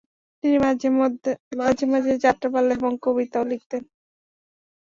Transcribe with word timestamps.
তিনি 0.43 0.57
মাঝেমাঝে 1.59 2.13
যাত্রাপালা 2.25 2.71
এবং 2.77 2.91
কবিতাও 3.05 3.45
লিখতেন। 3.51 3.83